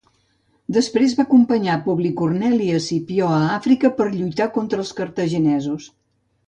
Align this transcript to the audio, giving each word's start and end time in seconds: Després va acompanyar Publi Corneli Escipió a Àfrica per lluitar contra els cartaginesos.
Després 0.77 1.13
va 1.19 1.25
acompanyar 1.27 1.75
Publi 1.83 2.11
Corneli 2.23 2.71
Escipió 2.79 3.31
a 3.41 3.45
Àfrica 3.61 3.95
per 4.01 4.11
lluitar 4.19 4.53
contra 4.61 4.85
els 4.87 4.99
cartaginesos. 5.03 5.91